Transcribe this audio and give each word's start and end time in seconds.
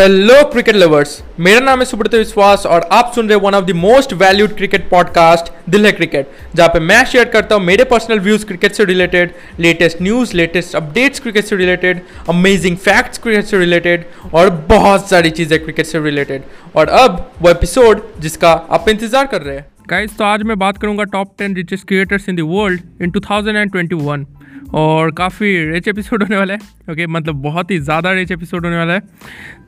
Hello 0.00 0.44
cricket 0.44 0.76
lovers 0.76 1.22
मेरा 1.40 1.60
नाम 1.60 1.78
है 1.78 1.84
सुब्रत 1.84 2.14
विश्वास 2.14 2.66
और 2.66 2.88
आप 2.92 3.12
सुन 3.14 3.28
रहे 3.28 3.38
one 3.38 3.54
of 3.54 3.64
the 3.64 3.70
most 3.70 4.12
valued 4.12 4.56
cricket 4.56 4.88
podcast 4.90 5.70
Dil 5.70 5.86
Hai 5.86 5.92
cricket 5.92 6.28
जहाँ 6.54 6.68
पे 6.68 6.80
मैं 6.80 7.04
शेयर 7.04 7.24
करता 7.24 7.54
हूँ 7.54 7.64
मेरे 7.64 7.84
पर्सनल 7.84 8.20
व्यूज़ 8.20 8.46
क्रिकेट 8.46 8.72
से 8.72 8.84
related 8.84 9.30
latest 9.60 10.02
news 10.02 10.36
latest 10.36 10.76
updates 10.76 11.20
cricket 11.20 11.44
से 11.44 11.56
रिलेटेड 11.56 12.00
अमेजिंग 12.28 12.76
फैक्ट्स 12.76 13.18
क्रिकेट 13.18 13.44
से 13.44 13.58
रिलेटेड 13.58 14.04
और 14.34 14.50
बहुत 14.50 15.08
सारी 15.10 15.30
चीज़ें 15.30 15.62
क्रिकेट 15.62 15.86
से 15.86 16.00
रिलेटेड 16.00 16.42
और 16.76 16.88
अब 16.88 17.30
वो 17.42 17.50
एपिसोड 17.50 18.02
जिसका 18.20 18.52
आप 18.52 18.88
इंतज़ार 18.88 19.26
कर 19.26 19.42
रहे 19.42 19.56
हैं। 19.56 19.66
गाइस 19.90 20.16
तो 20.18 20.24
आज 20.24 20.42
मैं 20.42 20.58
बात 20.58 20.78
करूँगा 20.78 21.04
top 21.04 21.34
ten 21.38 21.56
richest 21.56 21.88
creators 21.88 22.28
in 22.28 22.36
the 22.36 22.40
world 22.40 22.80
in 23.02 23.10
2021 23.10 24.24
और 24.72 25.10
काफ़ी 25.12 25.48
रिच 25.64 25.88
एपिसोड 25.88 26.22
होने 26.22 26.36
वाला 26.36 26.54
है 26.54 26.92
ओके 26.92 27.06
मतलब 27.06 27.42
बहुत 27.42 27.70
ही 27.70 27.78
ज़्यादा 27.80 28.12
रिच 28.12 28.30
एपिसोड 28.32 28.64
होने 28.64 28.76
वाला 28.76 28.92
है। 28.92 29.00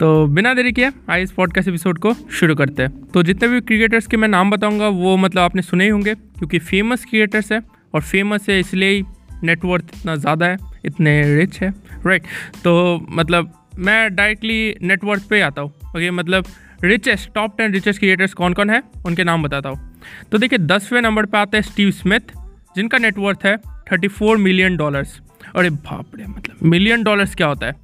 तो 0.00 0.26
बिना 0.26 0.52
देरी 0.54 0.72
किए, 0.72 0.90
आइए 1.10 1.22
इस 1.22 1.32
पॉडकास्ट 1.32 1.68
एपिसोड 1.68 1.98
को 1.98 2.12
शुरू 2.32 2.54
करते 2.54 2.82
हैं। 2.82 3.04
तो 3.06 3.22
जितने 3.22 3.48
भी 3.48 3.60
क्रिकेटर्स 3.60 4.06
के 4.06 4.16
मैं 4.16 4.28
नाम 4.28 4.50
बताऊँगा, 4.50 4.88
वो 4.88 5.16
मतलब 5.16 5.42
आपने 5.42 5.62
सुने 5.62 5.84
ही 5.84 5.90
होंगे, 5.90 6.14
क्योंकि 6.14 6.58
फ़ेमस 6.60 7.04
क्रिएटर्स 7.04 7.52
है 7.52 7.60
और 7.94 8.00
फ़ेमस 8.02 8.48
है 8.50 8.58
इसलिए 8.60 8.90
ही 8.90 9.02
नेटवर्थ 9.44 9.94
इतना 9.96 10.16
ज़्यादा 10.16 10.46
है, 10.46 10.58
इतने 10.84 11.36
रिच 11.36 11.60
है 11.60 11.72
राइट 12.06 12.26
तो 12.64 13.06
मतलब 13.10 13.52
मैं 13.78 14.14
डायरेक्टली 14.14 14.74
नेटवर्थ 14.82 15.28
पे 15.30 15.40
आता 15.40 15.62
हूँ 15.62 15.70
ओके 15.88 16.10
मतलब 16.10 16.44
richest 16.84 17.32
top 17.34 17.56
ten 17.58 17.72
richest 17.72 18.00
creators 18.00 18.34
कौन 18.34 18.52
कौन 18.52 18.70
है, 18.70 18.82
उनके 19.06 19.24
नाम 19.24 19.42
बताता 19.42 19.68
हूँ। 19.68 19.90
तो 20.32 20.38
देखिए, 20.38 20.58
दसवें 20.58 21.00
नंबर 21.02 21.26
पे 21.26 21.38
आते 21.38 21.56
हैं 21.56 21.64
स्टीव 21.64 21.90
स्मिथ 21.90 22.32
जिनका 22.76 22.98
नेटवर्थ 22.98 23.44
है 23.44 23.56
थर्टी 23.92 24.08
फोर 24.10 24.36
मिलियन 24.38 24.76
डॉलर्स 24.76 25.20
अरे 25.56 25.70
बाप 25.70 26.16
रे 26.16 26.26
मतलब 26.26 26.66
मिलियन 26.66 27.02
डॉलर्स 27.02 27.34
क्या 27.34 27.46
होता 27.46 27.66
है? 27.66 27.74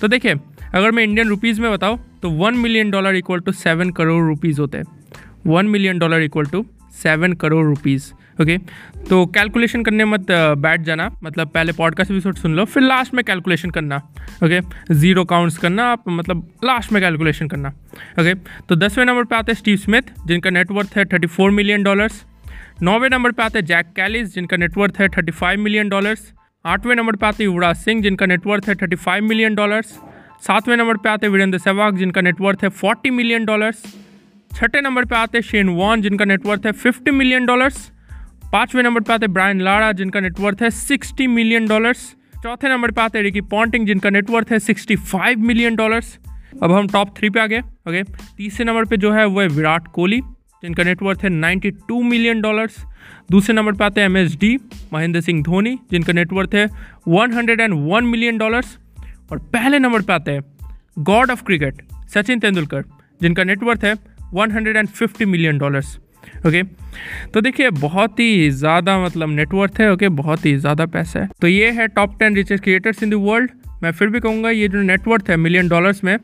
तो 0.00 0.08
देखिए, 0.08 0.34
अगर 0.74 0.90
मैं 0.90 1.04
इंडियन 1.04 1.28
रुपीज़ 1.28 1.60
में 1.60 1.70
बताऊँ 1.72 1.98
तो 2.22 2.30
one 2.32 2.56
million 2.56 2.90
dollar 2.90 3.14
equal 3.16 3.40
to 3.40 3.52
seven 3.54 3.90
crore 3.92 4.22
rupees 4.24 4.60
होते 4.60 4.78
हैं। 4.78 4.84
One 5.46 5.66
million 5.66 5.98
dollar 5.98 6.22
equal 6.22 6.46
to 6.46 6.64
seven 6.94 7.32
crore 7.34 7.66
rupees 7.66 8.12
okay 8.42 8.56
तो 9.08 9.24
कैलकुलेशन 9.26 9.82
करने 9.82 10.04
मत 10.04 10.26
बैठ 10.30 10.80
जाना। 10.82 11.08
मतलब 11.24 11.48
पहले 11.48 11.72
पॉडकास्ट 11.72 12.10
एपिसोड 12.10 12.36
सुन 12.36 12.54
लो, 12.54 12.64
फिर 12.64 12.82
लास्ट 12.82 13.14
में 13.14 13.24
कैलकुलेशन 13.24 13.70
करना 13.70 13.96
ओके 14.44 14.60
ज़ीरो 14.94 15.24
काउंट्स 15.24 15.58
करना, 15.58 15.84
आप 15.84 16.08
मतलब 16.08 16.48
लास्ट 16.64 16.92
में 16.92 17.02
कैलकुलेशन 17.02 17.48
करना 17.48 17.68
ओके 18.20 18.34
तो 18.68 18.76
दसवें 18.76 19.04
नंबर 19.04 19.24
पे 19.24 19.36
आते 19.36 19.52
हैं 19.52 19.58
स्टीव 19.58 19.76
स्मिथ 19.76 20.14
जिनका 20.26 20.50
नेटवर्थ 20.50 20.96
है 20.96 21.04
थर्टी 21.04 21.26
फोर 21.28 21.50
मिलियन 21.50 21.82
डॉलर्स 21.82 22.24
नौवें 22.82 23.08
नंबर 23.10 23.32
पे 23.32 23.42
आते 23.42 23.58
हैं 23.58 23.66
जैक 23.66 23.86
कैलिस, 23.96 24.34
जिनका 24.34 24.56
नेटवर्थ 24.56 24.98
है 25.00 25.08
थर्टी 25.08 25.32
फाइव 25.32 25.60
मिलियन 25.60 25.88
डॉलर्स 25.88 26.32
आठवें 26.64 26.94
नंबर 26.96 27.16
पे 27.16 27.26
आते 27.26 27.42
हैं 27.42 27.50
युवराज 27.50 27.76
सिंह, 27.76 28.02
जिनका 28.02 28.26
नेटवर्थ 28.26 28.68
है 28.68 28.74
थर्टी 28.74 28.96
फाइव 28.96 29.24
मिलियन 29.24 29.54
डॉलर्स 29.54 29.86
सातवें 30.46 30.76
नंबर 30.76 30.96
पे 30.96 31.08
आते 31.08 31.26
हैं 31.26 31.32
वीरेंद्र 31.32 31.58
सहवाग, 31.58 31.96
जिनका 31.96 32.20
नेटवर्थ 32.20 32.64
है 32.64 32.68
फोर्टी 32.70 33.10
मिलियन 33.10 33.44
डॉलर्स 33.44 33.82
छठे 34.50 34.80
नंबर 34.80 35.04
पे 35.04 35.16
आते 35.16 35.38
हैं 35.38 35.42
शेन 35.42 35.68
वॉन, 35.68 36.02
जिनका 36.02 36.24
नेटवर्थ 36.24 36.66
है 36.66 36.72
फिफ्टी 36.74 37.10
मिलियन 37.12 37.46
डॉलर्स 37.46 37.90
पाँचवें 38.52 38.82
नंबर 38.82 39.00
पे 39.00 39.12
आते 39.12 39.26
ब्रायन 39.28 39.60
लाड़ा 39.60 39.90
जिनका 39.94 40.20
नेटवर्थ 40.20 40.62
है 40.62 40.70
सिक्सटी 40.72 41.26
मिलियन 41.28 41.68
डॉलर्स 41.68 42.06
चौथे 42.42 42.68
नंबर 42.68 42.90
पे 42.90 43.00
आते 43.00 43.22
रिकी 43.22 43.40
पॉन्टिंग, 43.40 43.86
जिनका 43.86 44.10
नेटवर्थ 44.10 44.52
है 44.52 44.58
सिक्सटी 44.60 44.96
फाइव 44.96 45.46
मिलियन 45.46 45.76
डॉलर्स 45.76 46.18
अब 46.62 46.72
हम 46.72 46.88
टॉप 46.88 47.16
थ्री 47.18 47.30
पे 47.30 47.40
आ 47.40 47.46
गए 47.46 47.60
ओके 47.60 48.02
तीसरे 48.36 48.64
नंबर 48.64 48.84
पे 48.84 48.96
जो 48.96 49.12
है 49.12 49.26
वो 49.26 49.40
है 49.40 49.48
विराट 49.48 49.88
कोहली. 49.88 50.22
जिनका 50.62 50.82
नेटवर्थ 50.84 51.22
है 51.24 51.28
नाइन्टी 51.30 51.70
टू 51.88 52.02
मिलियन 52.02 52.40
डॉलर्स 52.40 52.76
दूसरे 53.30 53.54
नंबर 53.54 53.72
पे 53.72 53.84
आते 53.84 54.00
हैं 54.00 54.08
M 54.08 54.16
S 54.16 54.36
D 54.40 54.56
Mahendra 54.92 55.20
Singh 55.20 55.42
Dhoni, 55.42 55.78
जिनका 55.90 56.12
नेटवर्थ 56.12 56.54
है 56.54 56.66
one 57.08 57.32
hundred 57.32 57.60
and 57.60 57.74
one 57.88 58.04
million 58.04 58.38
dollars 58.38 58.76
और 59.32 59.38
पहले 59.52 59.78
नंबर 59.78 60.02
पे 60.02 60.12
आते 60.12 60.30
हैं 60.30 60.42
god 61.04 61.30
of 61.30 61.42
cricket 61.44 61.82
Sachin 62.08 62.40
Tendulkar, 62.40 62.84
जिनका 63.20 63.44
नेटवर्थ 63.44 63.84
है 63.84 63.94
one 64.34 64.52
hundred 64.52 64.76
and 64.76 64.88
fifty 64.88 65.24
million 65.24 65.58
dollars 65.58 65.98
okay 66.46 66.62
तो 67.34 67.40
देखिए, 67.40 67.70
बहुत 67.70 68.20
ही 68.20 68.50
ज़्यादा 68.52 68.98
मतलब 68.98 69.28
नेटवर्थ 69.30 69.80
है 69.80 69.92
ओके 69.92 70.08
बहुत 70.14 70.46
ही 70.46 70.56
ज़्यादा 70.56 70.86
पैसा 70.86 71.20
है। 71.20 71.28
तो 71.40 71.48
ये 71.48 71.70
है 71.70 71.86
top 71.88 72.18
ten 72.18 72.34
richest 72.36 72.64
creators 72.64 73.02
in 73.02 73.10
the 73.10 73.14
world 73.20 73.50
मैं 73.82 73.90
फिर 73.92 74.08
भी 74.08 74.20
कहूँगा, 74.20 74.50
ये 74.50 74.68
जो 74.68 74.82
नेटवर्थ 74.82 75.30
है 75.30 75.36
मिलियन 75.36 75.68
डॉलर्स 75.68 76.02
में 76.04 76.16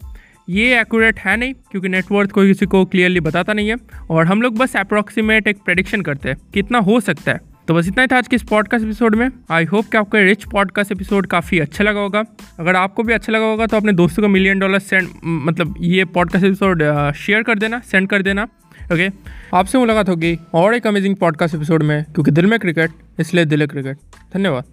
ये 0.48 0.80
एक्यूरेट 0.80 1.18
है 1.18 1.36
नहीं, 1.36 1.52
क्योंकि 1.70 1.88
नेटवर्थ 1.88 2.30
कोई 2.30 2.48
किसी 2.48 2.66
को 2.66 2.84
क्लियरली 2.84 3.20
बताता 3.20 3.52
नहीं 3.52 3.68
है। 3.68 3.76
और 4.10 4.26
हम 4.26 4.42
लोग 4.42 4.56
बस 4.58 4.76
अप्रॉक्सीमेट 4.76 5.48
एक 5.48 5.58
प्रडिक्शन 5.64 6.02
करते 6.02 6.28
हैं 6.28 6.38
कितना 6.54 6.78
हो 6.80 6.98
सकता 7.00 7.32
है। 7.32 7.40
तो 7.68 7.74
बस 7.74 7.88
इतना 7.88 8.02
ही 8.02 8.08
था 8.08 8.16
आज 8.18 8.28
के 8.28 8.36
इस 8.36 8.42
पॉडकास्ट 8.42 8.84
एपिसोड 8.84 9.14
में। 9.14 9.28
आई 9.50 9.64
होप 9.64 9.86
कि 9.86 9.98
आपको 9.98 10.18
रिच 10.18 10.44
पॉडकास्ट 10.52 10.92
एपिसोड 10.92 11.26
काफ़ी 11.26 11.58
अच्छा 11.58 11.84
लगा 11.84 12.00
होगा। 12.00 12.24
अगर 12.60 12.76
आपको 12.76 13.02
भी 13.02 13.12
अच्छा 13.12 13.32
लगा 13.32 13.44
होगा 13.44 13.66
तो 13.66 13.76
अपने 13.76 13.92
दोस्तों 13.92 14.22
को 14.22 14.28
मिलियन 14.28 14.58
डॉलर 14.58 14.78
सेंड 14.78 15.08
मतलब 15.24 15.74
ये 15.80 16.04
पॉडकास्ट 16.06 16.44
एपिसोड 16.44 16.82
शेयर 17.16 17.42
कर 17.42 17.58
देना 17.58 17.80
सेंड 17.82 18.08
कर 18.08 18.22
देना। 18.22 18.48
ओके 18.92 19.08
आपसे 19.54 19.78
मुलाकात 19.78 20.08
होगी 20.08 20.38
और 20.54 20.74
एक 20.74 20.86
अमेजिंग 20.86 21.16
पॉडकास्ट 21.16 21.54
एपिसोड 21.54 21.82
में, 21.82 22.02
क्योंकि 22.04 22.30
दिल 22.30 22.46
में 22.46 22.58
क्रिकेट 22.58 22.90
इसलिए 23.20 23.44
दिल 23.44 23.60
है 23.60 23.66
क्रिकेट 23.66 23.96
धन्यवाद। 24.34 24.64